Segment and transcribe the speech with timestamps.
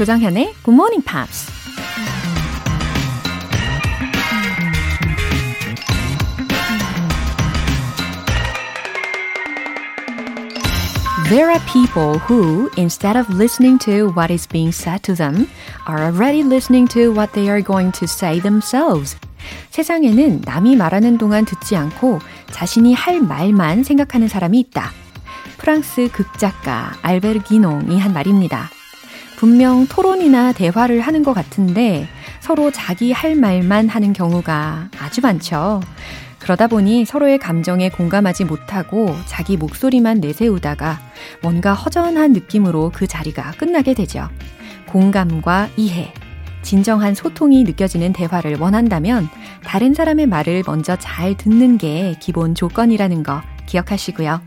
[0.00, 1.52] 조정현의 Good Morning Pops.
[11.28, 15.46] There are people who, instead of listening to what is being said to them,
[15.86, 19.18] are already listening to what they are going to say themselves.
[19.68, 22.20] 세상에는 남이 말하는 동안 듣지 않고
[22.52, 24.92] 자신이 할 말만 생각하는 사람이 있다.
[25.58, 28.70] 프랑스 극작가 알베르 기농이 한 말입니다.
[29.40, 32.06] 분명 토론이나 대화를 하는 것 같은데
[32.40, 35.80] 서로 자기 할 말만 하는 경우가 아주 많죠.
[36.38, 41.00] 그러다 보니 서로의 감정에 공감하지 못하고 자기 목소리만 내세우다가
[41.40, 44.28] 뭔가 허전한 느낌으로 그 자리가 끝나게 되죠.
[44.86, 46.12] 공감과 이해,
[46.60, 49.30] 진정한 소통이 느껴지는 대화를 원한다면
[49.64, 54.42] 다른 사람의 말을 먼저 잘 듣는 게 기본 조건이라는 거 기억하시고요.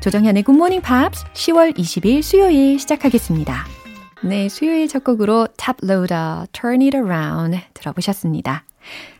[0.00, 3.81] 조정현의 굿모닝 팝스 10월 20일 수요일 시작하겠습니다.
[4.24, 5.48] 네, 수요일 첫 곡으로
[5.82, 8.64] Loader Turn It Around 들어보셨습니다.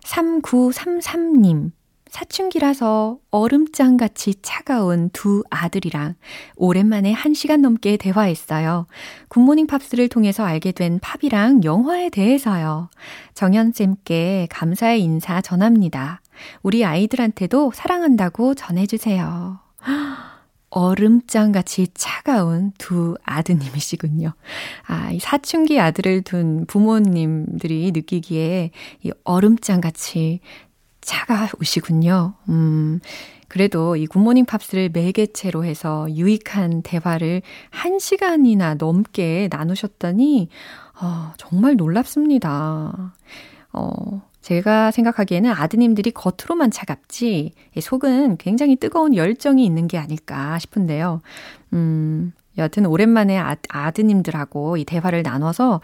[0.05, 1.73] 3933님.
[2.09, 6.15] 사춘기라서 얼음장 같이 차가운 두 아들이랑
[6.57, 8.87] 오랜만에 한 시간 넘게 대화했어요.
[9.29, 12.91] 굿모닝 팝스를 통해서 알게 된 팝이랑 영화에 대해서요.
[13.35, 16.21] 정현쌤께 감사의 인사 전합니다.
[16.63, 19.59] 우리 아이들한테도 사랑한다고 전해주세요.
[20.73, 24.33] 얼음장같이 차가운 두 아드님이시군요.
[24.87, 28.71] 아, 이 사춘기 아들을 둔 부모님들이 느끼기에
[29.03, 30.41] 이 얼음장같이
[31.03, 32.35] 차가우시군요.
[32.49, 33.01] 음,
[33.49, 40.49] 그래도 이 굿모닝 팝스를 매개체로 해서 유익한 대화를 한 시간이나 넘게 나누셨다니,
[41.03, 43.13] 어, 정말 놀랍습니다.
[43.75, 51.23] 어, 제가 생각하기에는 아드님들이 겉으로만 차갑지, 속은 굉장히 뜨거운 열정이 있는 게 아닐까 싶은데요.
[51.73, 55.81] 음, 여하튼 오랜만에 아, 아드님들하고 이 대화를 나눠서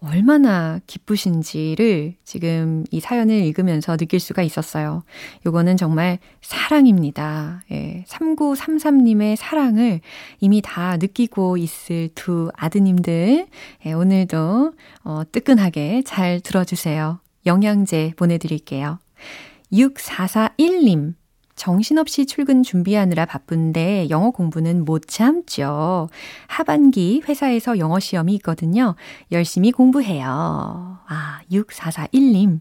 [0.00, 5.02] 얼마나 기쁘신지를 지금 이 사연을 읽으면서 느낄 수가 있었어요.
[5.46, 7.62] 요거는 정말 사랑입니다.
[7.72, 10.00] 예, 3933님의 사랑을
[10.40, 13.46] 이미 다 느끼고 있을 두 아드님들,
[13.86, 17.18] 예, 오늘도 어, 뜨끈하게 잘 들어주세요.
[17.46, 18.98] 영양제 보내드릴게요.
[19.72, 21.14] 6441님.
[21.56, 26.08] 정신없이 출근 준비하느라 바쁜데 영어 공부는 못 참죠.
[26.48, 28.94] 하반기 회사에서 영어 시험이 있거든요.
[29.32, 30.26] 열심히 공부해요.
[30.26, 32.60] 아, 6441님.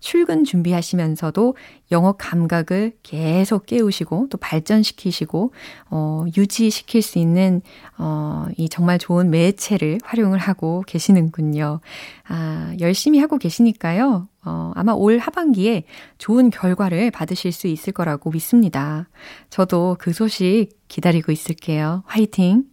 [0.00, 1.56] 출근 준비하시면서도
[1.92, 5.52] 영어 감각을 계속 깨우시고 또 발전시키시고
[5.90, 7.62] 어 유지시킬 수 있는
[7.98, 11.80] 어 이 정말 좋은 매체를 활용을 하고 계시는군요.
[12.28, 14.28] 아, 열심히 하고 계시니까요.
[14.44, 15.84] 어 아마 올 하반기에
[16.18, 19.08] 좋은 결과를 받으실 수 있을 거라고 믿습니다.
[19.50, 22.02] 저도 그 소식 기다리고 있을게요.
[22.06, 22.64] 화이팅!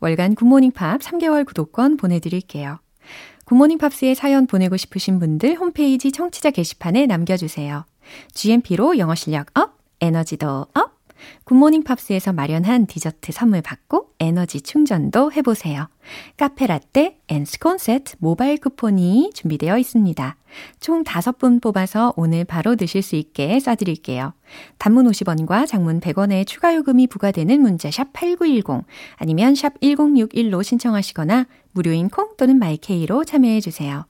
[0.00, 2.78] 월간 굿모닝 팝 3개월 구독권 보내드릴게요.
[3.46, 7.84] 굿모닝 팝스에 사연 보내고 싶으신 분들 홈페이지 청취자 게시판에 남겨주세요.
[8.34, 10.96] GMP로 영어 실력 up, 에너지도 up!
[11.44, 15.88] 굿모닝 팝스에서 마련한 디저트 선물 받고 에너지 충전도 해보세요.
[16.36, 20.36] 카페 라떼 and 스콘 세트 모바일 쿠폰이 준비되어 있습니다.
[20.80, 24.32] 총 5분 뽑아서 오늘 바로 드실 수 있게 쏴드릴게요.
[24.78, 28.84] 단문 50원과 장문 100원의 추가 요금이 부과되는 문자 샵 8910
[29.16, 34.06] 아니면 샵 1061로 신청하시거나 무료인 콩 또는 마이케이로 참여해 주세요.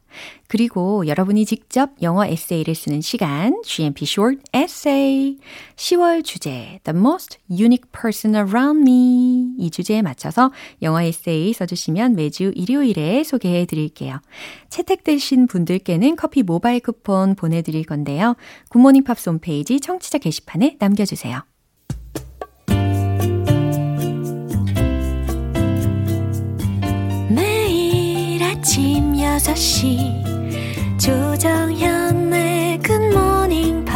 [0.47, 5.39] 그리고 여러분이 직접 영어 에세이를 쓰는 시간, GMP Short Essay.
[5.75, 9.36] 10월 주제, The Most Unique Person Around Me.
[9.59, 10.53] 이 주제에 맞춰서
[10.83, 14.21] 영어 에세이 써주시면 매주 일요일에 소개해 드릴게요.
[14.69, 18.37] 채택되신 분들께는 커피 모바일 쿠폰 보내드릴 건데요.
[18.71, 21.43] 굿모닝 팝스 홈페이지 청취자 게시판에 남겨주세요.
[28.67, 33.96] 아침 6시 조정현의 굿모닝 팝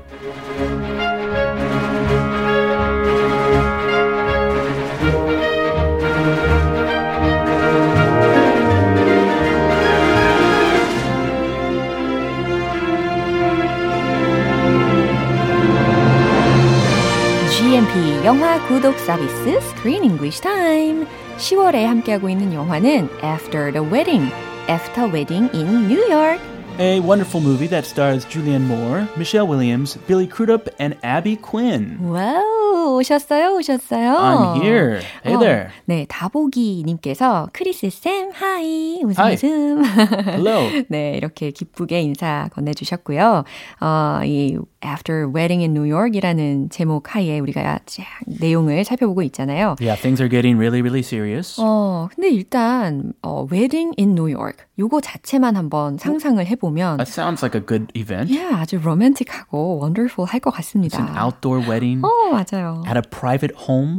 [18.80, 21.06] 구독 서비스 Screen English Time.
[21.36, 24.32] 10월에 함께하고 있는 영화는 After the Wedding,
[24.68, 26.40] After Wedding in New York.
[26.78, 31.96] A wonderful movie that stars Julianne Moore, Michelle Williams, Billy Crudup, and Abby Quinn.
[32.02, 32.69] 와우,
[33.01, 34.13] 오셨어요, 오셨어요.
[34.13, 34.99] I'm here.
[35.25, 35.69] Hey 어, there.
[35.85, 39.33] 네, 다보기님께서 크리스 쌤, 하이, 웃음 Hi.
[39.33, 39.83] 웃음.
[40.27, 40.69] Hello.
[40.87, 43.43] 네, 이렇게 기쁘게 인사 건네주셨고요.
[43.81, 49.75] 어, 이 After Wedding in New York이라는 제목 하에 우리가 쫙 내용을 살펴보고 있잖아요.
[49.79, 51.59] Yeah, things are getting really, really serious.
[51.59, 57.43] 어, 근데 일단 어, Wedding in New York 요거 자체만 한번 상상을 해보면 That sounds
[57.43, 58.33] like a good event.
[58.33, 60.99] 예, 아주 로맨틱하고 원더풀 할것 It's 같습니다.
[60.99, 62.81] an outdoor wedding 어, 맞아요.
[62.91, 63.97] At a private home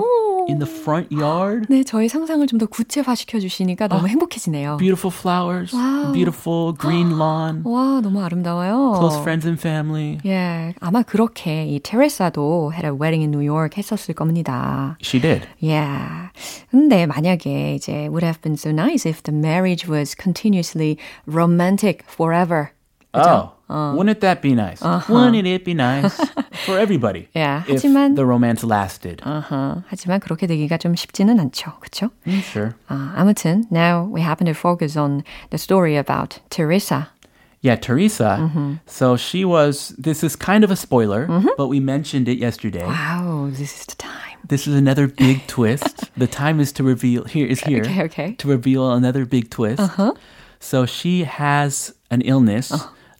[0.48, 1.66] in the front yard.
[1.70, 4.76] 네, 저의 상상을 좀 더 구체화 시켜 주시니까 너무 행복해지네요.
[4.76, 6.12] Beautiful flowers, Wow.
[6.12, 8.92] beautiful green lawn, 와, 너무 아름다워요.
[8.98, 10.18] close friends and family.
[10.26, 14.96] 예, 아마 그렇게 이 테레사도 had a wedding in New York 했었을 겁니다.
[15.02, 15.48] She did.
[15.62, 16.30] Yeah.
[16.70, 22.70] 근데 만약에 이제 would have been so nice if the marriage was continuously romantic forever.
[23.12, 23.28] 그죠?
[23.28, 24.81] Oh, wouldn't that be nice?
[25.09, 26.15] Wouldn't it be nice
[26.65, 29.21] for everybody Yeah, if 하지만- the romance lasted?
[29.25, 31.79] 어허, 하지만 그렇게 되기가 좀 쉽지는 않죠.
[31.79, 32.09] 그렇죠?
[32.25, 32.73] Mm, sure.
[32.89, 37.09] 아, 아무튼 now we happen to focus on the story about Teresa.
[37.61, 38.37] Yeah, Teresa.
[38.39, 38.73] Mm-hmm.
[38.85, 39.89] So she was.
[39.97, 41.25] This is kind of a spoiler,
[41.57, 42.85] but we mentioned it yesterday.
[42.85, 44.37] Wow, this is the time.
[44.47, 46.05] This is another big twist.
[46.15, 47.25] The time is to reveal.
[47.25, 48.29] Here is here Okay, okay.
[48.37, 49.81] to reveal another big twist.
[49.81, 50.13] Uh-huh.
[50.59, 52.71] So she has an illness,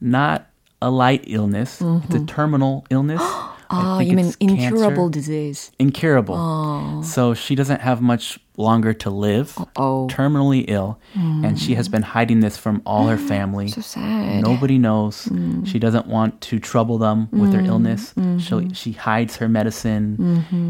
[0.03, 0.51] not
[0.83, 1.75] a light illness.
[1.75, 2.27] It's a mm-hmm.
[2.27, 3.23] terminal illness.
[3.72, 4.56] I Ah, think you mean it's cancer.
[4.76, 5.72] incurable disease.
[5.78, 7.04] Incurable.
[7.04, 9.54] So she doesn't have much longer to live.
[9.76, 13.68] Oh, Terminally ill, and she has been hiding this from all her family.
[13.68, 14.42] so sad.
[14.42, 15.28] Nobody knows.
[15.66, 18.14] She doesn't want to trouble them with her illness.
[18.40, 20.16] So she hides her medicine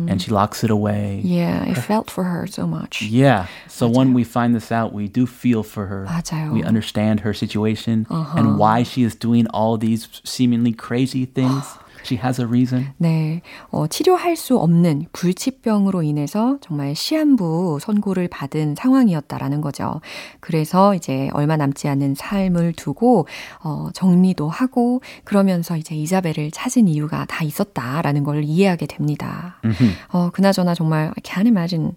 [0.09, 1.21] and she locks it away.
[1.23, 3.01] Yeah, I felt for her so much.
[3.03, 3.45] Yeah.
[3.67, 6.05] So when we find this out, we do feel for her.
[6.09, 6.51] 맞아요.
[6.51, 11.63] We understand her situation and why she is doing all these seemingly crazy things.
[12.04, 12.92] she has a reason.
[12.98, 20.00] 네, 어, 치료할 수 없는 불치병으로 인해서 정말 시한부 선고를 받은 상황이었다라는 거죠.
[20.40, 23.26] 그래서 이제 얼마 남지 않은 삶을 두고
[23.62, 29.60] 어, 정리도 하고 그러면서 이제 이자벨을 찾은 이유가 다 있었다라는 걸 이해하게 됩니다.
[30.08, 31.92] 어, 그나저나 정말 I can't imagine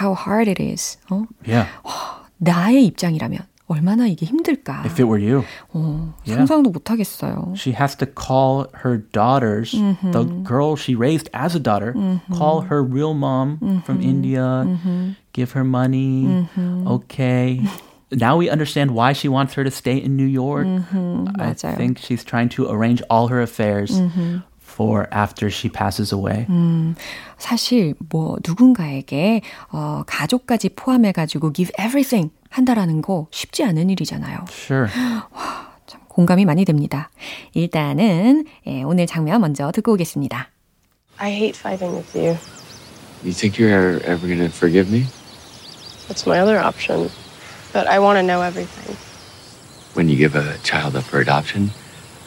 [0.00, 0.98] how hard it is.
[1.10, 1.24] 어?
[1.46, 1.70] Yeah.
[2.38, 4.83] 나의 입장이라면 얼마나 이게 힘들까.
[4.85, 5.45] If it were you.
[5.73, 6.37] 어, Yeah.
[6.45, 7.53] 상상도 못 하겠어요.
[7.55, 9.71] She has to call her daughters,
[10.11, 11.93] the girl she raised as a daughter,
[12.35, 14.67] call her real mom from India,
[15.33, 16.47] give her money.
[16.85, 17.61] Okay.
[18.11, 20.67] Now we understand why she wants her to stay in New York.
[20.67, 21.77] I 맞아요.
[21.77, 23.95] think she's trying to arrange all her affairs
[24.76, 26.46] for after she passes away.
[27.38, 29.40] 사실 뭐 누군가에게
[29.72, 34.44] 어, 가족까지 포함해 가지고 give everything 한다라는 거 쉽지 않은 일이잖아요.
[34.50, 34.88] Sure.
[35.86, 37.10] 참 공감이 많이 됩니다.
[37.54, 40.48] 일단은 예, 오늘 장면 먼저 듣고 오겠습니다.
[41.18, 42.36] I hate fighting with you.
[43.24, 45.06] You think you're ever gonna forgive me?
[46.08, 47.08] That's my other option.
[47.72, 48.96] But I want to know everything.
[49.94, 51.70] When you give a child up for adoption,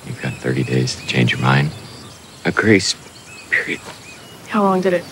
[0.05, 1.69] you've got 30 days to change your mind.
[2.44, 2.94] A grace
[3.50, 3.80] period.
[4.48, 5.04] How long did it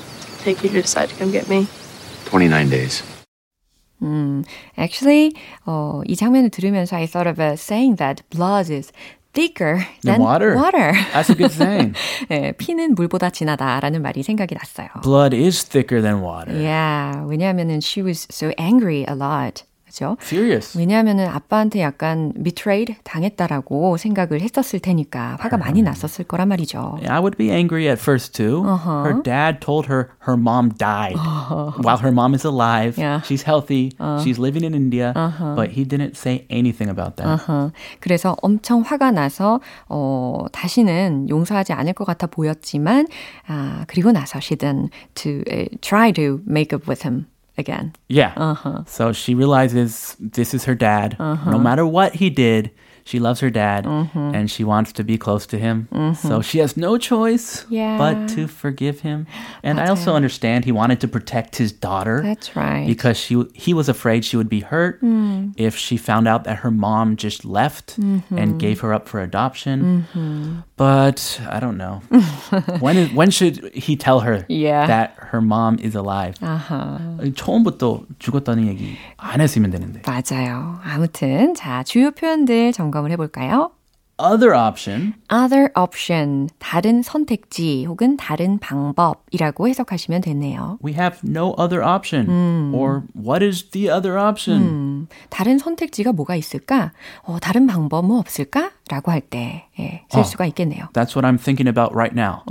[0.45, 1.67] take you to decide to come get me?
[2.27, 3.03] 29 days.
[4.03, 4.43] 음,
[4.77, 5.33] actually,
[5.65, 8.91] 어, 이 장면을 들으면서 I thought of a saying that blood is
[9.33, 10.55] thicker than Than water.
[10.57, 10.93] water.
[11.13, 11.95] That's a good saying.
[12.31, 14.89] 예, 피는 물보다 진하다라는 말이 생각이 났어요.
[15.03, 16.53] Blood is thicker than water.
[16.53, 19.63] Yeah, 왜냐하면은 she was so angry a lot.
[19.88, 20.18] 그죠?
[20.22, 20.78] Serious.
[20.78, 27.00] 왜냐하면은 아빠한테 약간 betrayed 당했다라고 생각을 했었을 테니까 화가 많이 났었을 거란 말이죠.
[27.08, 28.64] I would be angry at first too.
[28.64, 31.16] Her dad told her her mom died
[31.84, 32.98] while her mom is alive.
[32.98, 33.22] Yeah.
[33.24, 33.92] She's healthy.
[34.24, 35.14] She's living in India.
[35.56, 37.48] But he didn't say anything about that.
[37.48, 43.08] 어, 그래서 엄청 화가 나서 어, 다시는 용서하지 않을 것 같아 보였지만
[43.48, 47.26] 아, 그리고 나서 she then to uh, try to make up with him
[47.58, 47.94] again.
[48.08, 48.34] Yeah.
[48.36, 48.84] Uh-huh.
[48.86, 51.16] So she realizes this is her dad.
[51.20, 51.58] No uh-huh.
[51.58, 52.72] matter what he did,
[53.07, 55.89] she loves her dad and she wants to be close to him.
[56.15, 57.99] So she has no choice Yeah.
[57.99, 59.27] but to forgive him.
[59.65, 62.23] And I also understand he wanted to protect his daughter.
[62.23, 62.87] That's right.
[62.87, 65.01] because she he was afraid she would be hurt
[65.59, 70.07] if she found out that her mom just left and gave her up for adoption.
[70.77, 72.03] But I don't know.
[72.79, 74.87] when is, when should he tell her Yeah.
[74.87, 76.39] that her mom is alive?
[77.35, 80.03] 처음부터 죽었다는 얘기 안 했으면 되는데.
[80.07, 80.79] 맞아요.
[80.85, 83.73] 아무튼 자 주요 표현들 점검 을 해볼까요?
[84.23, 90.79] other option, other option, 다른 선택지 혹은 다른 방법이라고 해석하시면 되네요.
[90.85, 92.73] we have no other option.
[92.73, 95.09] Or what is the other option?
[95.31, 96.93] 다른 선택지가 뭐가 있을까?
[97.25, 98.71] 어, 다른 방법 뭐 없을까?
[98.89, 100.25] 라고 할 때, 예, 쓸 어.
[100.25, 100.89] 수가 있겠네요.
[100.93, 102.43] That's what I'm thinking about right now.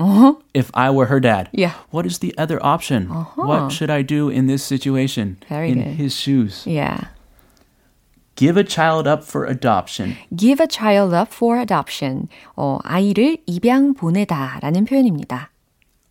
[0.53, 1.74] If I were her dad, Yeah.
[1.94, 3.08] what is the other option?
[3.38, 5.38] What should I do in this situation?
[5.48, 5.96] Very in good.
[5.96, 6.65] his shoes.
[6.65, 7.12] Yeah.
[8.36, 10.15] Give a child up for adoption.
[10.36, 12.27] give a child up for adoption.
[12.56, 15.51] 어, 아이를 입양 보내다 라는 표현입니다.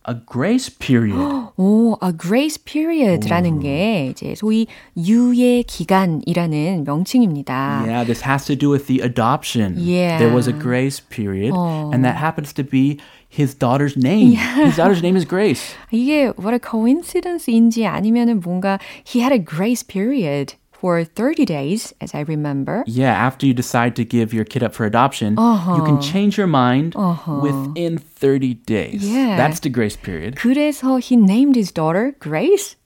[0.08, 1.52] A grace period.
[1.56, 4.66] 오, a grace period라는 게 이제 소위
[4.96, 7.84] 유예 기간이라는 명칭입니다.
[7.84, 9.74] Yeah, this has to do with the adoption.
[9.76, 10.18] Yeah.
[10.18, 14.32] There was a grace period, and that happens to be his daughter's name.
[14.64, 15.76] His daughter's name is Grace.
[15.92, 20.54] 이게 what a coincidence인지 아니면은 뭔가 he had a grace period
[20.84, 22.84] for 30 days, as I remember.
[22.86, 26.46] Yeah, after you decide to give your kid up for adoption, you can change your
[26.46, 29.04] mind within 30 days.
[29.04, 29.36] Yeah.
[29.36, 30.36] That's the grace period.
[30.36, 32.76] 그래서 he named his daughter Grace?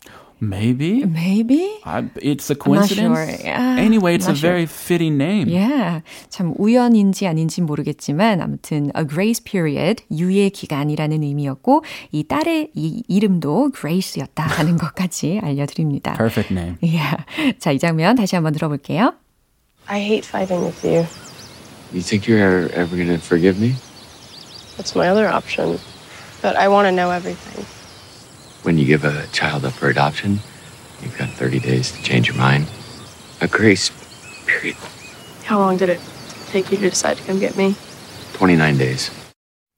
[0.41, 1.03] Maybe.
[1.03, 1.79] Maybe?
[1.83, 2.97] I, it's a I'm not sure.
[2.97, 3.43] coincidence.
[3.43, 4.49] Yeah, anyway, it's a sure.
[4.49, 5.49] very fitting name.
[5.49, 6.01] Yeah.
[6.29, 13.71] 참 우연인지 아닌지 모르겠지만 아무튼 a grace period 유예 기간이라는 의미였고 이 딸의 이 이름도
[13.77, 16.13] Grace였다 하는 것까지 알려드립니다.
[16.13, 16.77] Perfect name.
[16.81, 17.25] Yeah.
[17.59, 19.13] 자, 이 장면 다시 한번 들어볼게요.
[19.87, 21.05] I hate fighting with you.
[21.91, 23.75] You think you're ever gonna forgive me?
[24.77, 25.79] That's my other option.
[26.41, 27.65] But I want to know everything.
[28.63, 30.39] When you give a child up for adoption,
[31.01, 32.67] you've got 30 days to change your mind.
[33.41, 33.89] A grace
[34.45, 34.75] period.
[35.45, 36.01] How long did it
[36.47, 37.75] take you to decide to come get me?
[38.33, 39.11] 29 days.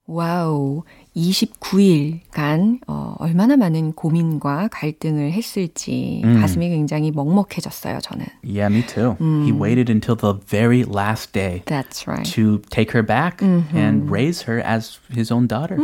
[0.09, 0.83] 와우.
[1.15, 8.25] 29일간 어, 얼마나 많은 고민과 갈등을 했을지 가슴이 굉장히 먹먹해졌어요, 저는.
[8.43, 9.15] Yeah, me too.
[9.43, 12.25] He waited until the very last day That's right.
[12.33, 15.77] to take her back and raise her as his own daughter.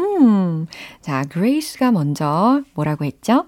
[1.01, 3.45] 자, 그레이스가 먼저 뭐라고 했죠?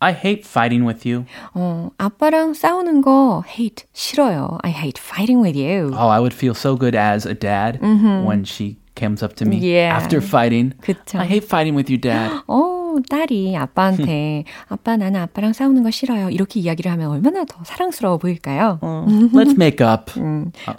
[0.00, 1.24] I hate fighting with you.
[1.54, 4.58] 어, 아빠랑 싸우는 거 hate 싫어요.
[4.62, 5.90] I hate fighting with you.
[5.92, 9.58] Oh, I would feel so good as a dad when she comes up to me
[9.62, 9.94] Yeah.
[9.96, 10.74] after fighting.
[10.80, 11.18] 그쵸.
[11.18, 12.42] I hate fighting with you, dad.
[12.48, 16.30] 어, 딸이 아빠한테 아빠 나는 아빠랑 싸우는 거 싫어요.
[16.30, 18.78] 이렇게 이야기를 하면 얼마나 더 사랑스러워 보일까요?
[18.82, 20.10] Let's make up.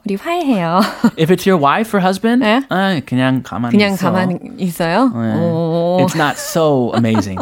[0.05, 0.81] 우리 화해해요.
[1.17, 2.61] If it's your wife or husband, 네?
[2.69, 4.07] 아, 그냥 가만히 그냥 있어.
[4.11, 5.07] 가만히 있어요?
[5.09, 5.35] 네.
[5.39, 5.97] 오.
[6.01, 7.39] It's not so amazing.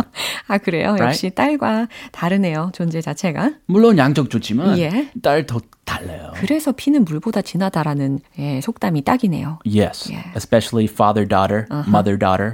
[0.48, 0.96] 아, 그래요?
[1.00, 2.69] 역시 딸과 다르네요.
[2.74, 3.51] 존재 자체가.
[3.65, 5.10] 물론 양쪽 좋지만 예.
[5.24, 5.60] 딸더
[5.99, 6.31] 달라요.
[6.35, 9.59] 그래서 피는 물보다 진하다라는 예, 속담이 딱이네요.
[9.65, 10.31] Yes, Yeah.
[10.35, 12.53] especially father daughter, mother daughter,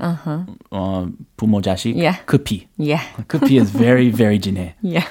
[0.71, 1.07] 어,
[1.37, 1.95] 부모 자식.
[1.95, 2.23] Yeah.
[2.25, 2.67] 그 피.
[2.77, 3.03] Yeah.
[3.27, 4.75] 그 피 is very very 진해.
[4.81, 5.07] Yeah.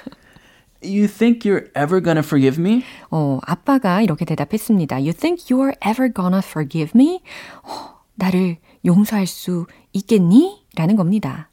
[0.84, 2.82] You think you're ever gonna forgive me?
[3.10, 4.96] 어, 아빠가 이렇게 대답했습니다.
[4.96, 7.20] You think you're ever gonna forgive me?
[7.62, 10.64] 어, 나를 용서할 수 있겠니?
[10.74, 11.48] 라는 겁니다.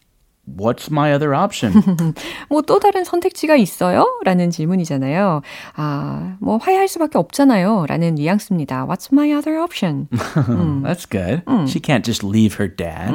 [0.49, 1.73] What's my other option?
[2.51, 4.05] 뭐 또 다른 선택지가 있어요?
[4.25, 5.41] 라는 질문이잖아요.
[5.75, 7.87] 아, 뭐 화해할 수밖에 없잖아요.
[7.89, 8.87] 라는 뉘앙스입니다.
[8.87, 10.09] What's my other option?
[10.83, 11.43] That's good.
[11.67, 13.11] She can't just leave her dad.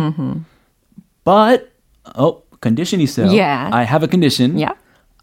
[1.23, 1.71] But
[2.15, 3.31] oh, condition 있어요.
[3.31, 3.69] Yeah.
[3.71, 4.57] I have a condition.
[4.57, 4.73] Yeah.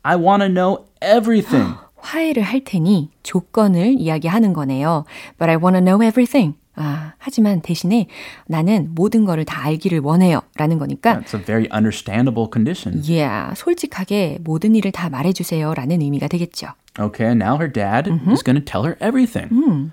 [0.04, 1.74] I want to know everything.
[2.01, 5.05] 화해를 할 테니 조건을 이야기하는 거네요.
[5.37, 6.55] But I want to know everything.
[6.75, 8.07] 아, 하지만 대신에
[8.47, 10.41] 나는 모든 거를 다 알기를 원해요.
[10.55, 13.03] 라는 거니까 That's a very understandable condition.
[13.07, 15.73] Yeah, 솔직하게 모든 일을 다 말해주세요.
[15.73, 16.67] 라는 의미가 되겠죠.
[16.99, 19.91] Okay, now her dad is going to tell her everything.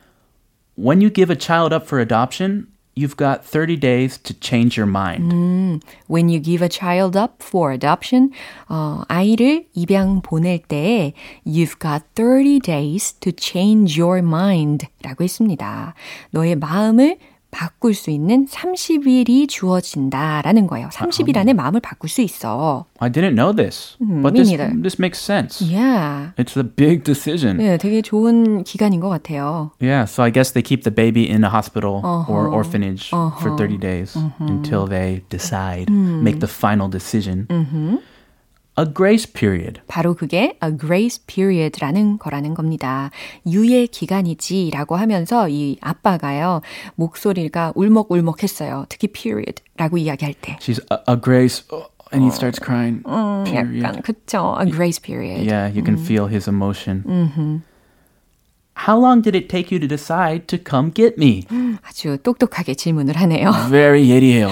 [0.76, 4.85] When you give a child up for adoption, you've got 30 days to change your
[4.85, 5.81] mind.
[6.07, 8.31] When you give a child up for adoption,
[8.69, 11.13] 어, 아이를 입양 보낼 때
[11.45, 15.93] you've got 30 days to change your mind 라고 했습니다.
[16.31, 17.17] 너의 마음을
[17.50, 20.88] 바꿀 수 있는 30일이 주어진다라는 거예요.
[20.88, 22.84] 30일 안에 마음을 바꿀 수 있어.
[22.98, 24.50] I didn't know this, but this,
[24.82, 25.62] this makes sense.
[25.62, 26.32] Yeah.
[26.36, 27.56] It's a big decision.
[27.58, 29.70] 네, 되게 좋은 기간인 것 같아요.
[29.80, 33.78] Yeah, so I guess they keep the baby in a hospital or orphanage for 30
[33.78, 37.46] days until they decide, make the final decision.
[38.78, 39.80] A grace period.
[39.88, 43.10] 바로 그게 a grace period라는 거라는 겁니다.
[43.44, 46.60] 유예 기간이지라고 하면서 이 아빠가요
[46.94, 48.86] 목소리가 울먹울먹했어요.
[48.88, 50.56] 특히 period라고 이야기할 때.
[50.60, 53.02] She's a, a grace, oh, and he starts crying.
[53.44, 53.82] period.
[53.82, 54.56] 약간 그쵸?
[54.60, 55.44] a grace period.
[55.44, 57.02] Yeah, you can feel his emotion.
[58.86, 61.42] How long did it take you to decide to come get me?
[61.82, 63.50] 아주 똑똑하게 질문을 하네요.
[63.70, 64.48] Very 예리해요.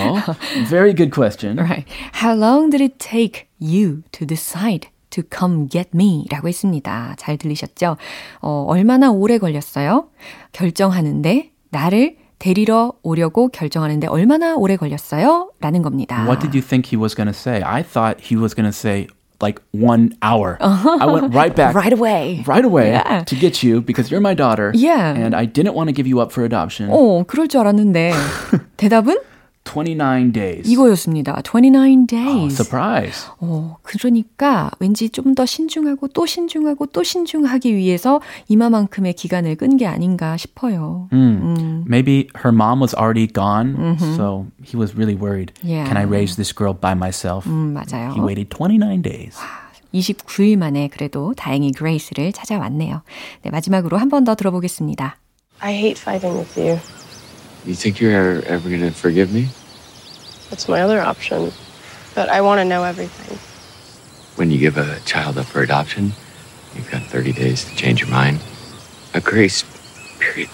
[0.68, 1.58] Very good question.
[1.58, 1.86] Right.
[2.22, 6.26] How long did it take you to decide to come get me?
[6.30, 7.14] 라고 했습니다.
[7.18, 7.96] 잘 들리셨죠?
[8.40, 10.08] 어, 얼마나 오래 걸렸어요?
[10.52, 15.52] 결정하는데 나를 데리러 오려고 결정하는데 얼마나 오래 걸렸어요?
[15.60, 16.24] 라는 겁니다.
[16.24, 17.62] What did you think he was going to say?
[17.62, 19.06] I thought he was going to say
[19.41, 20.57] like one hour.
[20.61, 21.73] I went right back.
[21.73, 22.43] Right away.
[22.45, 23.23] Right away Yeah.
[23.25, 24.71] to get you because you're my daughter.
[24.75, 25.13] Yeah.
[25.15, 26.89] And I didn't want to give you up for adoption.
[26.91, 28.13] 어, 그럴 줄 알았는데
[28.77, 29.17] 대답은
[29.66, 30.70] 29 days.
[30.70, 31.42] 이거였습니다.
[31.42, 32.54] 29 Oh, days.
[32.54, 33.26] surprise.
[33.40, 39.86] 어, 그러니까 왠지 좀 더 신중하고 또 신중하고 또 신중하기 위해서 이마만큼의 기간을 끈 게
[39.86, 41.08] 아닌가 싶어요.
[41.12, 45.52] Maybe her mom was already gone, so he was really worried.
[45.62, 45.84] Yeah.
[45.86, 47.46] Can I raise this girl by myself?
[47.50, 48.12] 음, 맞아요.
[48.14, 49.36] He waited 29 days.
[49.92, 53.02] 29일 만에 그래도 다행히 그레이스를 찾아왔네요.
[53.42, 55.16] 네, 마지막으로 한 번 더 들어보겠습니다.
[55.60, 56.78] I hate fighting with you.
[57.66, 59.48] You think you're ever, ever gonna forgive me?
[60.50, 61.52] That's my other option.
[62.14, 63.36] But I want to know everything.
[64.36, 66.12] When you give a child up for adoption,
[66.76, 68.38] you've got 30 days to change your mind.
[69.14, 69.64] A grace
[70.20, 70.48] period.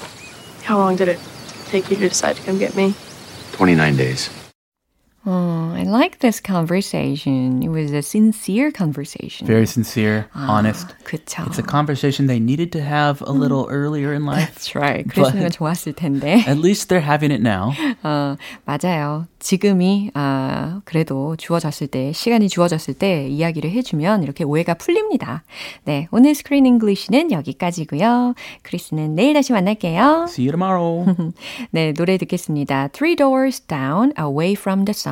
[0.62, 1.20] How long did it
[1.66, 2.94] take you to decide to come get me?
[3.52, 4.41] 29 days.
[5.24, 7.62] Oh, I like this conversation.
[7.62, 9.46] It was a sincere conversation.
[9.46, 10.88] Very sincere, honest.
[11.04, 11.46] 그쵸.
[11.46, 14.52] It's a conversation they needed to have a little earlier in life.
[14.54, 15.06] That's right.
[15.06, 16.42] 그랬으면 좋았을 텐데.
[16.48, 17.70] At least they're having it now.
[18.02, 19.26] 어, 맞아요.
[19.38, 25.44] 지금이 아, 그래도 주어졌을 때 시간이 주어졌을 때 이야기를 해주면 이렇게 오해가 풀립니다.
[25.84, 28.34] 네, 오늘 스크린 잉글리시는 여기까지고요.
[28.62, 30.26] 크리스는 내일 다시 만날게요.
[30.28, 31.32] See you tomorrow.
[31.70, 32.88] 네, 노래 듣겠습니다.
[32.88, 35.11] Three Doors Down, Away from the Sun.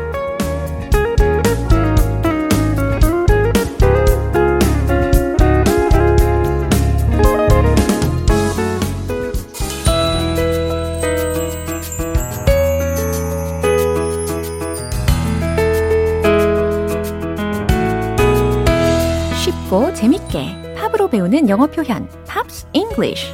[19.71, 23.27] 쉽고 재밌게 팝으로 배우는 영어 표현 Pops English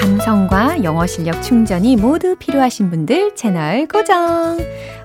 [0.00, 4.58] 감성과 영어 실력 충전이 모두 필요하신 분들 채널 고정.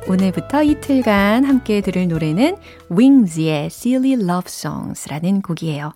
[0.07, 2.57] 오늘부터 이틀간 함께 들을 노래는
[2.91, 5.93] Wings의 Silly Love Songs라는 곡이에요.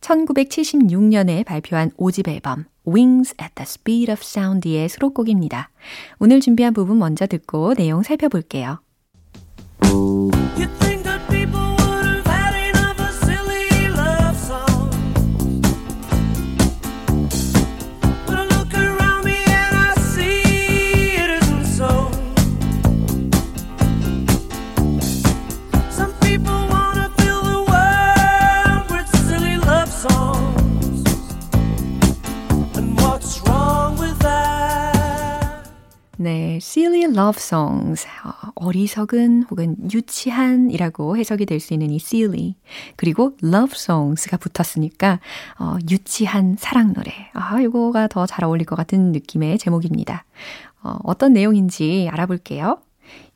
[0.00, 5.70] 1976년에 발표한 5집 앨범 Wings at the Speed of Sound의 수록곡입니다.
[6.18, 8.80] 오늘 준비한 부분 먼저 듣고 내용 살펴볼게요.
[36.56, 38.06] 네, silly love songs.
[38.24, 42.54] 어, 어리석은 혹은 유치한이라고 해석이 될 수 있는 이 silly.
[42.96, 45.20] 그리고 love songs가 붙었으니까
[45.58, 47.12] 어, 유치한 사랑 노래.
[47.34, 50.24] 아, 이거가 더 잘 어울릴 것 같은 느낌의 제목입니다.
[50.82, 52.78] 어, 어떤 내용인지 알아볼게요.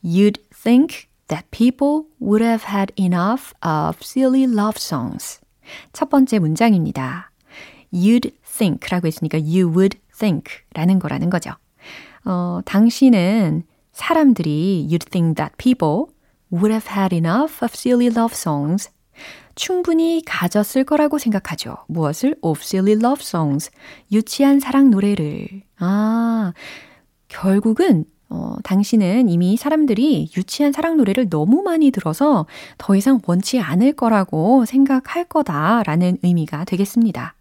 [0.03, 5.41] You'd think that people would have had enough of silly love songs.
[5.93, 7.31] 첫 번째 문장입니다.
[7.93, 11.53] You'd think라고 했으니까 you would think라는 거라는 거죠.
[12.31, 16.15] 어, 당신은 사람들이 you'd think that people
[16.53, 18.89] would have had enough of silly love songs.
[19.57, 21.79] 충분히 가졌을 거라고 생각하죠.
[21.89, 22.37] 무엇을?
[22.41, 23.73] of silly love songs.
[24.13, 25.63] 유치한 사랑 노래를.
[25.81, 26.53] 아,
[27.27, 32.47] 결국은 어, 당신은 이미 사람들이 유치한 사랑 노래를 너무 많이 들어서
[32.79, 37.35] 더 이상 원치 않을 거라고 생각할 거다라는 의미가 되겠습니다.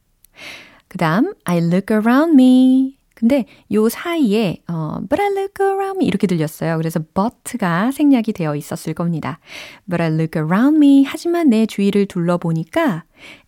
[0.88, 2.99] 그 다음, I look around me.
[3.20, 6.78] 근데 요 사이에, 어, but I look around me 이렇게 들렸어요.
[6.78, 9.40] 그래서 but가 생략이 되어 있었을 겁니다.
[9.90, 11.04] But I look around me.
[11.04, 13.04] 하지만 내 주위를 둘러보니까,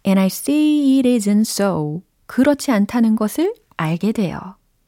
[0.06, 2.02] and I see it isn't so.
[2.26, 4.40] 그렇지 않다는 것을 알게 돼요.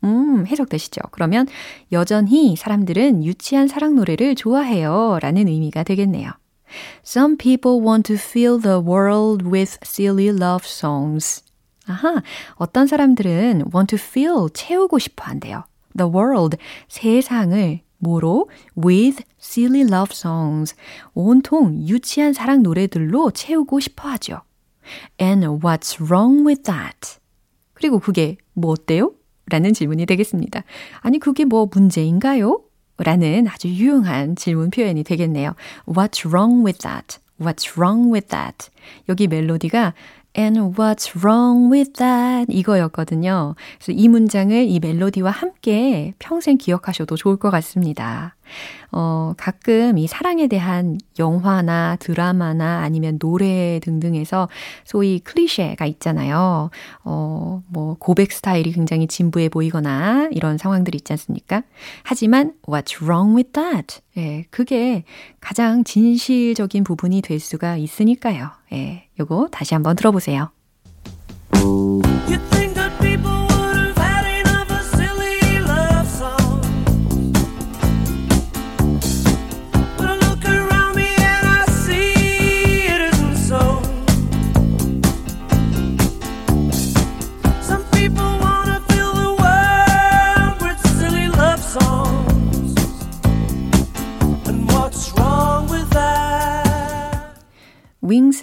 [0.03, 0.99] 음, 해석되시죠?
[1.11, 1.47] 그러면
[1.93, 5.17] 여전히 사람들은 유치한 사랑 노래를 좋아해요.
[5.21, 6.29] 라는 의미가 되겠네요.
[7.05, 11.41] Some people want to fill the world with silly love songs.
[11.87, 12.21] 아하,
[12.55, 15.63] 어떤 사람들은 want to fill, 채우고 싶어 한대요.
[15.97, 18.49] The world, 세상을 뭐로?
[18.77, 20.75] with silly love songs.
[21.13, 24.41] 온통 유치한 사랑 노래들로 채우고 싶어 하죠.
[25.21, 27.19] And what's wrong with that?
[27.73, 29.13] 그리고 그게 뭐 어때요?
[29.47, 30.63] 라는 질문이 되겠습니다.
[31.01, 32.61] 아니, 그게 뭐 문제인가요?
[32.97, 35.55] 라는 아주 유용한 질문 표현이 되겠네요.
[35.85, 37.17] What's wrong with that?
[37.39, 38.69] What's wrong with that?
[39.09, 39.93] 여기 멜로디가
[40.35, 42.51] And what's wrong with that?
[42.51, 43.55] 이거였거든요.
[43.77, 48.35] 그래서 이 문장을 이 멜로디와 함께 평생 기억하셔도 좋을 것 같습니다.
[48.91, 54.49] 어, 가끔 이 사랑에 대한 영화나 드라마나 아니면 노래 등등에서
[54.85, 56.69] 소위 클리셰가 있잖아요.
[57.03, 61.63] 어, 뭐 고백 스타일이 굉장히 진부해 보이거나 이런 상황들이 있지 않습니까?
[62.03, 64.01] 하지만 what's wrong with that?
[64.17, 65.03] 예, 그게
[65.39, 68.51] 가장 진실적인 부분이 될 수가 있으니까요.
[68.73, 70.51] 예, 요거 다시 한번 들어보세요.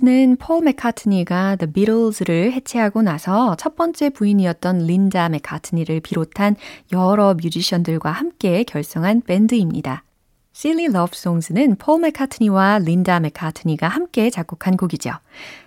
[0.00, 6.56] 윙스는 폴 맥카트니가 The Beatles를 해체하고 나서 첫 번째 부인이었던 린다 맥카트니를 비롯한
[6.92, 10.04] 여러 뮤지션들과 함께 결성한 밴드입니다.
[10.54, 15.12] Silly Love Songs는 폴 맥카트니와 린다 맥카트니가 함께 작곡한 곡이죠.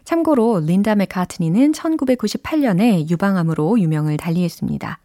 [0.04, 5.00] 참고로 린다 맥카트니는 1998년에 유방암으로 유명을 달리했습니다.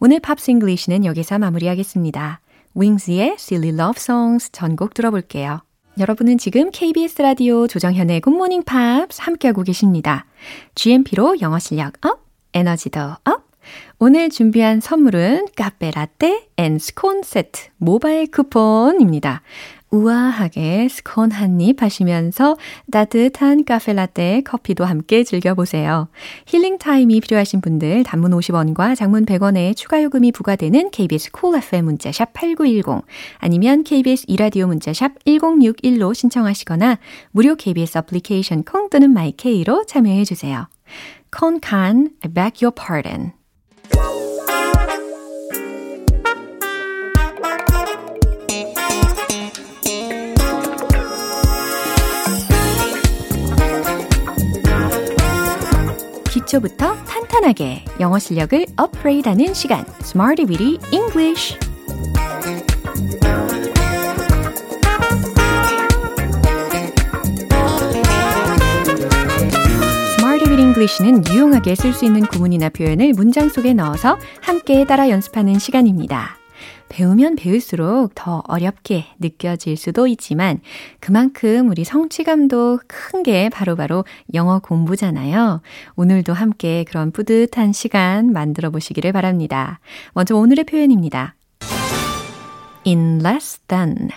[0.00, 2.40] 오늘 Pops English는 여기서 마무리하겠습니다.
[2.74, 5.60] 윙스의 Silly Love Songs 전곡 들어볼게요.
[5.98, 10.26] 여러분은 지금 KBS 라디오 조정현의 굿모닝 팝스 함께하고 계십니다.
[10.74, 12.20] GMP로 영어 실력 up,
[12.54, 13.50] 에너지도 up.
[13.98, 19.42] 오늘 준비한 선물은 카페 라떼 and 스콘 세트 모바일 쿠폰입니다.
[19.90, 22.56] 우아하게 스콘 한 입 하시면서
[22.90, 26.08] 따뜻한 카페 라떼 커피도 함께 즐겨보세요.
[26.46, 32.32] 힐링 타임이 필요하신 분들 단문 50원과 장문 100원의 추가 요금이 부과되는 KBS Cool FM 문자샵
[32.32, 33.04] 8910
[33.38, 36.98] 아니면 KBS 이라디오 문자샵 1061로 신청하시거나
[37.32, 40.68] 무료 KBS 애플리케이션 콩 또는 마이케이로 참여해 주세요.
[41.30, 43.39] 콘칸 I beg your pardon
[56.50, 61.56] 기초부터 탄탄하게 영어 실력을 업그레이드하는 시간 Smarty Weedy English
[70.58, 76.39] English는 유용하게 쓸 수 있는 구문이나 표현을 문장 속에 넣어서 함께 따라 연습하는 시간입니다.
[76.90, 80.60] 배우면 배울수록 더 어렵게 느껴질 수도 있지만
[81.00, 85.60] 그만큼 우리 성취감도 큰 게 바로바로 영어 공부잖아요.
[85.96, 89.78] 오늘도 함께 그런 뿌듯한 시간 만들어 보시기를 바랍니다.
[90.14, 91.34] 먼저 오늘의 표현입니다.
[92.86, 94.08] in less than,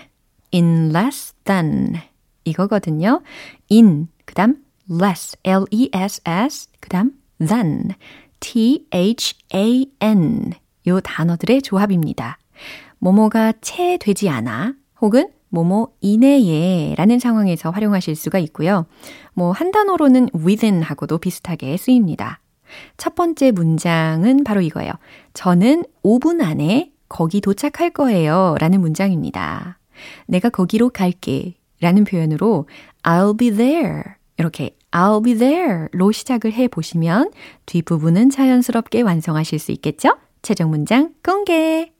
[0.54, 2.00] in less than
[2.44, 3.20] 이거거든요.
[3.70, 4.56] in, 그 다음
[4.90, 7.90] less, L-E-S-S, 그 다음 than,
[8.40, 9.92] T-H-A-N
[10.86, 12.38] 요 단어들의 조합입니다.
[12.98, 18.86] 뭐뭐가 채 되지 않아 혹은 뭐뭐 이내에 라는 상황에서 활용하실 수가 있고요.
[19.34, 22.40] 뭐 한 단어로는 within 하고도 비슷하게 쓰입니다.
[22.96, 24.92] 첫 번째 문장은 바로 이거예요.
[25.32, 29.78] 저는 5분 안에 거기 도착할 거예요 라는 문장입니다.
[30.26, 32.66] 내가 거기로 갈게 라는 표현으로
[33.04, 34.02] I'll be there
[34.38, 37.30] 이렇게 I'll be there로 시작을 해 보시면
[37.66, 40.16] 뒷부분은 자연스럽게 완성하실 수 있겠죠?
[40.42, 41.93] 최종 문장 공개!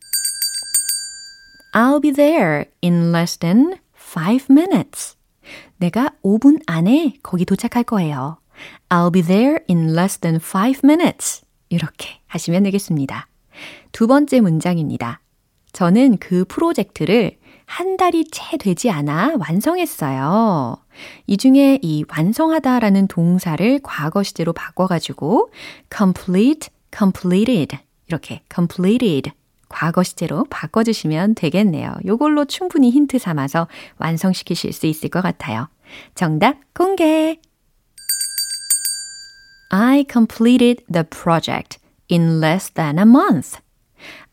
[1.74, 5.16] I'll be there in less than 5 minutes.
[5.78, 8.38] 내가 5분 안에 거기 도착할 거예요.
[8.88, 11.42] I'll be there in less than 5 minutes.
[11.70, 13.26] 이렇게 하시면 되겠습니다.
[13.90, 15.20] 두 번째 문장입니다.
[15.72, 20.76] 저는 그 프로젝트를 한 달이 채 되지 않아 완성했어요.
[21.26, 25.50] 이 중에 이 완성하다라는 동사를 과거 시제로 바꿔가지고
[25.92, 29.32] complete, completed 이렇게 completed
[29.68, 31.94] 과거 시제로 바꿔주시면 되겠네요.
[32.04, 35.68] 요걸로 충분히 힌트 삼아서 완성시키실 수 있을 것 같아요.
[36.14, 37.38] 정답 공개!
[39.70, 41.78] I completed the project
[42.10, 43.58] in less than a month.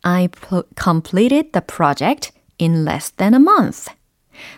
[0.03, 3.91] I pl- completed the project in less than a month.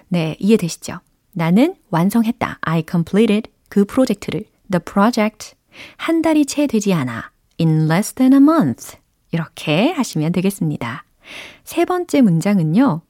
[0.09, 0.99] 네, 이해되시죠?
[1.31, 2.59] 나는 완성했다.
[2.61, 5.55] I completed 그 프로젝트를, the project,
[5.97, 7.31] 한 달이 채 되지 않아.
[7.59, 8.97] in less than a month.
[9.33, 11.03] 이렇게 하시면 되겠습니다.
[11.63, 13.01] 세 번째 문장은요.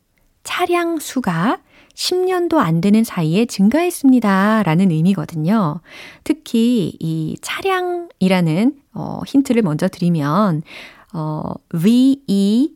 [0.43, 1.59] 차량 수가
[1.93, 4.63] 10년도 안 되는 사이에 증가했습니다.
[4.63, 5.79] 라는 의미거든요.
[6.23, 10.63] 특히 이 차량이라는 어, 힌트를 먼저 드리면
[11.13, 12.73] 어, V-E-H-I-C-L-E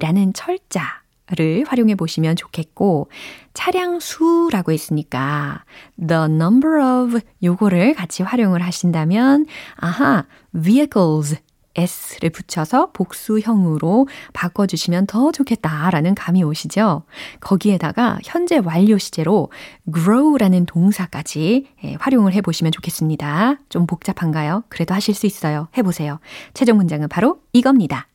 [0.00, 3.10] 라는 철자 를 활용해 보시면 좋겠고,
[3.52, 5.64] 차량 수라고 했으니까,
[5.98, 9.44] the number of 요거를 같이 활용을 하신다면,
[9.76, 11.36] 아하, vehicles
[11.76, 17.04] s를 붙여서 복수형으로 바꿔주시면 더 좋겠다라는 감이 오시죠?
[17.40, 19.50] 거기에다가 현재 완료 시제로
[19.92, 21.66] grow라는 동사까지
[22.00, 23.56] 활용을 해보시면 좋겠습니다.
[23.68, 24.64] 좀 복잡한가요?
[24.68, 25.68] 그래도 하실 수 있어요.
[25.76, 26.18] 해보세요.
[26.54, 28.08] 최종 문장은 바로 이겁니다.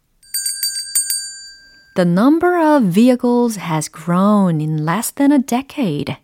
[1.94, 6.16] The number of vehicles has grown in less than a decade.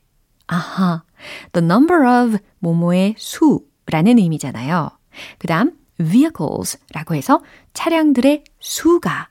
[0.46, 1.02] 아하.
[1.52, 4.90] The number of 뭐뭐의 수라는 의미잖아요.
[5.38, 7.40] 그 다음 vehicles라고 해서
[7.72, 9.28] 차량들의 수가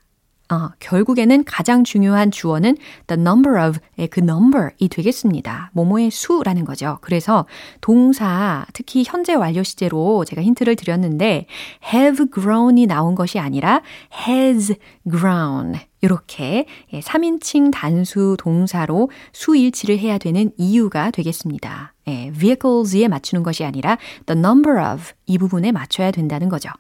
[0.51, 5.71] 어, 결국에는 가장 중요한 주어는 the number of의 그 number이 되겠습니다.
[5.75, 6.99] 뭐뭐의 수라는 거죠.
[7.03, 7.47] 그래서
[7.81, 11.47] 동사, 특히 현재 완료 시제로 제가 힌트를 드렸는데
[11.93, 13.83] have grown이 나온 것이 아니라
[14.27, 14.75] has
[15.09, 15.75] grown.
[16.01, 21.93] 이렇게 3인칭 단수 동사로 수일치를 해야 되는 이유가 되겠습니다.
[22.07, 26.71] 예, vehicles에 맞추는 것이 아니라 the number of 이 부분에 맞춰야 된다는 거죠.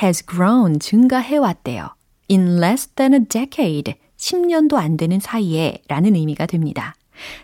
[0.00, 1.90] has grown 증가해왔대요.
[2.30, 6.94] In less than a decade, 10년도 안 되는 사이에 라는 의미가 됩니다.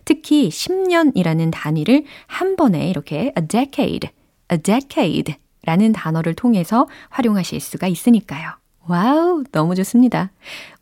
[0.04, 4.10] 특히 10년이라는 단위를 한 번에 이렇게 a decade,
[4.52, 8.50] a decade 라는 단어를 통해서 활용하실 수가 있으니까요.
[8.86, 10.30] 와우, 너무 좋습니다.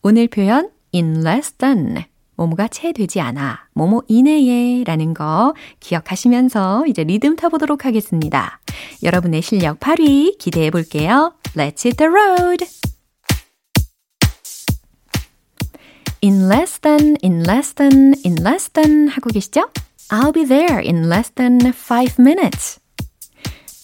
[0.02, 2.04] 오늘 표현 in less than
[2.36, 8.60] 뭐뭐가 채 되지 않아, 뭐뭐 이내에 라는 거 기억하시면서 이제 리듬 타보도록 하겠습니다.
[9.02, 11.34] 여러분의 실력 8위 기대해 볼게요.
[11.56, 12.87] Let's hit the road!
[16.21, 19.69] in less than, in less than, in less than 하고 계시죠?
[20.09, 22.79] I'll be there in less than 5 minutes.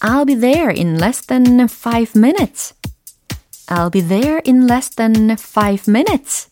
[0.02, 2.74] I'll be there in less than 5 minutes.
[3.68, 6.48] I'll be there in less than 5 minutes.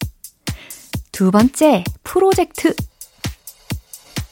[1.11, 2.75] 두 번째, 프로젝트.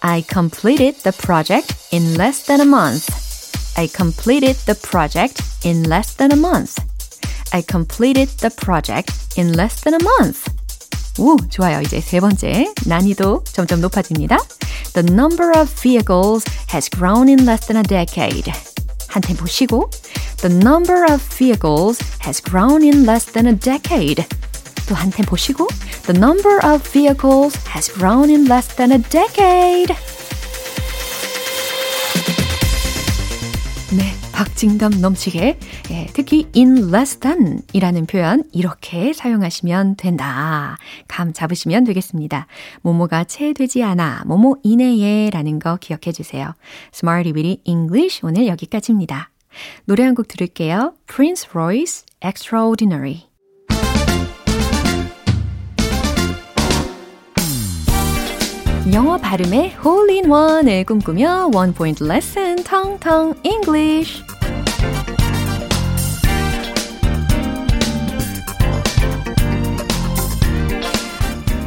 [0.01, 3.09] I completed the project in less than a month.
[3.77, 6.77] I completed the project in less than a month.
[7.51, 10.47] I completed the project in less than a month.
[11.17, 11.81] 오, 좋아요.
[11.81, 12.73] 이제 세 번째.
[12.85, 14.37] 난이도 점점 높아집니다.
[14.93, 18.51] The number of vehicles has grown in less than a decade.
[19.07, 19.89] 한 템포 쉬고.
[20.37, 24.25] The number of vehicles has grown in less than a decade.
[24.87, 25.67] 또 한 템포 쉬고.
[26.05, 29.95] The number of vehicles has grown in less than a decade.
[34.40, 35.58] 박진감 넘치게
[35.90, 40.78] 예, 특히 in less than 이라는 표현 이렇게 사용하시면 된다.
[41.08, 42.46] 감 잡으시면 되겠습니다.
[42.80, 46.54] 뭐뭐가 채 되지 않아, 뭐뭐 이내에 라는 거 기억해 주세요.
[46.94, 49.28] Smarty Weedy English 오늘 여기까지입니다.
[49.84, 50.94] 노래 한 곡 들을게요.
[51.06, 53.29] Prince Royce Extraordinary
[58.92, 64.20] 영어 발음의 홀인원을 꿈꾸며 원 포인트 레슨 텅텅 English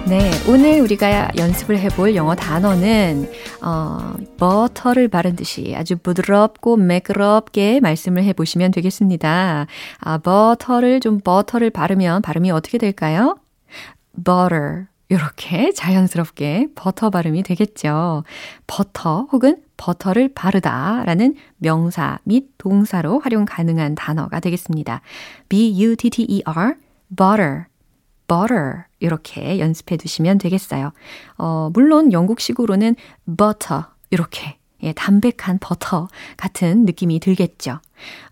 [0.06, 3.32] 네, 오늘 우리가 연습을 해볼 영어 단어는
[3.62, 9.68] 어, 버터를 바른 듯이 아주 부드럽고 매끄럽게 말씀을 해보시면 되겠습니다.
[10.00, 13.38] 아, 버터를 좀 버터를 바르면 발음이 어떻게 될까요?
[14.24, 18.24] butter 이렇게 자연스럽게 버터 발음이 되겠죠.
[18.66, 25.02] 버터 혹은 버터를 바르다 라는 명사 및 동사로 활용 가능한 단어가 되겠습니다.
[25.50, 26.76] B-U-T-T-E-R,
[27.16, 27.66] butter,
[28.28, 30.92] butter 이렇게 연습해 두시면 되겠어요.
[31.38, 32.96] 어, 물론 영국식으로는
[33.38, 37.80] butter 이렇게 예, 담백한 버터 같은 느낌이 들겠죠.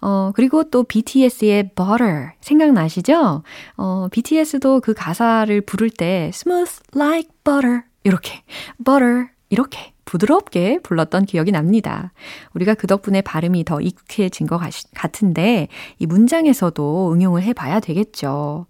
[0.01, 3.43] 어, 그리고 또 BTS의 Butter 생각나시죠?
[3.77, 8.43] 어, BTS도 그 가사를 부를 때 smooth like butter 이렇게
[8.83, 12.11] butter 이렇게 부드럽게 불렀던 기억이 납니다.
[12.53, 14.59] 우리가 그 덕분에 발음이 더 익숙해진 것
[14.93, 18.65] 같은데 이 문장에서도 응용을 해봐야 되겠죠.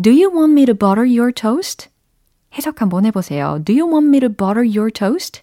[0.00, 1.88] Do you want me to butter your toast?
[2.54, 3.60] 해석 한번 해보세요.
[3.64, 5.42] Do you want me to butter your toast?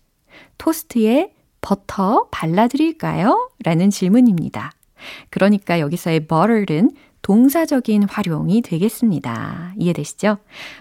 [0.58, 1.32] 토스트에
[1.68, 3.50] 버터 발라드릴까요?
[3.66, 4.72] 라는 질문입니다.
[5.30, 9.74] 그러니까 여기서의 butter는 동사적인 활용이 되겠습니다.
[9.78, 10.38] 이해되시죠?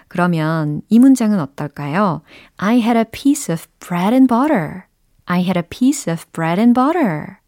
[0.07, 2.23] 그러면 이 문장은 어떨까요?
[2.59, 4.83] I had a piece of bread and butter.
[5.25, 7.39] I had a piece of bread and butter.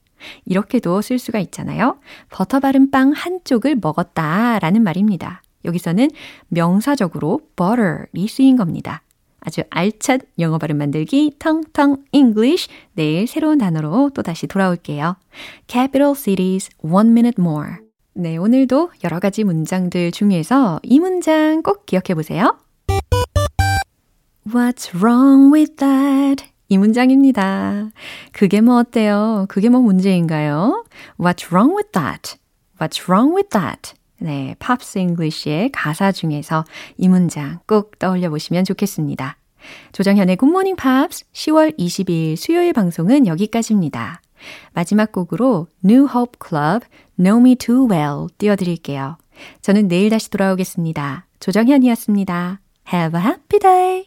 [0.44, 2.00] 이렇게도 쓸 수가 있잖아요.
[2.30, 5.42] 버터 바른 빵 한쪽을 먹었다 라는 말입니다.
[5.64, 6.10] 여기서는
[6.48, 9.02] 명사적으로 butter이 쓰인 겁니다.
[9.40, 15.16] 아주 알찬 영어 발음 만들기 텅텅 English 내일 새로운 단어로 또 다시 돌아올게요.
[15.66, 17.76] Capital Cities One Minute More.
[18.14, 22.58] 네, 오늘도 여러 가지 문장들 중에서 이 문장 꼭 기억해 보세요.
[24.46, 26.44] What's wrong with that?
[26.68, 27.90] 이 문장입니다.
[28.32, 29.46] 그게 뭐 어때요?
[29.48, 30.84] 그게 뭐 문제인가요?
[31.18, 32.36] What's wrong with that?
[32.80, 33.97] What's wrong with that?
[34.20, 36.64] 네, 팝스 잉글리시의 가사 중에서
[36.96, 39.36] 이 문장 꼭 떠올려 보시면 좋겠습니다.
[39.92, 44.20] 조정현의 굿모닝 팝스 10월 22일 수요일 방송은 여기까지입니다.
[44.72, 49.18] 마지막 곡으로 New Hope Club Know Me Too Well 띄워드릴게요.
[49.62, 51.26] 저는 내일 다시 돌아오겠습니다.
[51.40, 52.60] 조정현이었습니다.
[52.92, 54.06] Have a happy day!